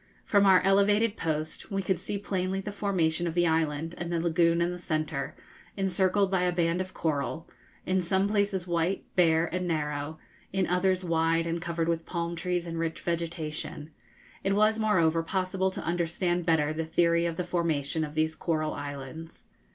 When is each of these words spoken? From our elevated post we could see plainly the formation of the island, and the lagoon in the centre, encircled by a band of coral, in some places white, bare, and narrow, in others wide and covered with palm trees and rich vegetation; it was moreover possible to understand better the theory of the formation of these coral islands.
From 0.25 0.47
our 0.47 0.61
elevated 0.61 1.15
post 1.15 1.69
we 1.69 1.83
could 1.83 1.99
see 1.99 2.17
plainly 2.17 2.59
the 2.59 2.71
formation 2.71 3.27
of 3.27 3.35
the 3.35 3.45
island, 3.45 3.93
and 3.99 4.11
the 4.11 4.19
lagoon 4.19 4.59
in 4.59 4.71
the 4.71 4.79
centre, 4.79 5.35
encircled 5.77 6.31
by 6.31 6.41
a 6.41 6.51
band 6.51 6.81
of 6.81 6.95
coral, 6.95 7.47
in 7.85 8.01
some 8.01 8.27
places 8.27 8.65
white, 8.65 9.03
bare, 9.15 9.45
and 9.53 9.67
narrow, 9.67 10.17
in 10.51 10.65
others 10.65 11.05
wide 11.05 11.45
and 11.45 11.61
covered 11.61 11.87
with 11.87 12.07
palm 12.07 12.35
trees 12.35 12.65
and 12.65 12.79
rich 12.79 12.99
vegetation; 13.01 13.91
it 14.43 14.53
was 14.53 14.79
moreover 14.79 15.21
possible 15.21 15.69
to 15.69 15.83
understand 15.83 16.47
better 16.47 16.73
the 16.73 16.83
theory 16.83 17.27
of 17.27 17.35
the 17.35 17.43
formation 17.43 18.03
of 18.03 18.15
these 18.15 18.33
coral 18.35 18.73
islands. 18.73 19.49